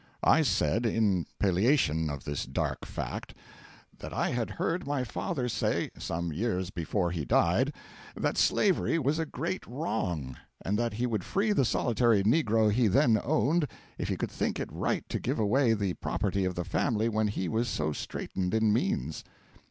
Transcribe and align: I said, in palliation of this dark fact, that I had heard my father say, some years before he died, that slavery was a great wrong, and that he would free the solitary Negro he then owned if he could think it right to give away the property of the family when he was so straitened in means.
I 0.23 0.41
said, 0.41 0.83
in 0.87 1.27
palliation 1.37 2.09
of 2.09 2.23
this 2.23 2.47
dark 2.47 2.87
fact, 2.87 3.35
that 3.99 4.11
I 4.11 4.31
had 4.31 4.49
heard 4.49 4.87
my 4.87 5.03
father 5.03 5.47
say, 5.47 5.91
some 5.95 6.33
years 6.33 6.71
before 6.71 7.11
he 7.11 7.23
died, 7.23 7.71
that 8.15 8.35
slavery 8.35 8.97
was 8.97 9.19
a 9.19 9.27
great 9.27 9.63
wrong, 9.67 10.37
and 10.59 10.75
that 10.79 10.93
he 10.93 11.05
would 11.05 11.23
free 11.23 11.51
the 11.51 11.65
solitary 11.65 12.23
Negro 12.23 12.71
he 12.71 12.87
then 12.87 13.21
owned 13.23 13.67
if 13.99 14.09
he 14.09 14.17
could 14.17 14.31
think 14.31 14.59
it 14.59 14.69
right 14.73 15.07
to 15.07 15.19
give 15.19 15.37
away 15.37 15.73
the 15.75 15.93
property 15.93 16.45
of 16.45 16.55
the 16.55 16.65
family 16.65 17.07
when 17.07 17.27
he 17.27 17.47
was 17.47 17.69
so 17.69 17.93
straitened 17.93 18.55
in 18.55 18.73
means. 18.73 19.23